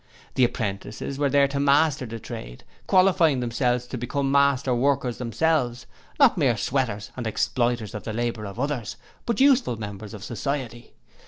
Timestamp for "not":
6.19-6.39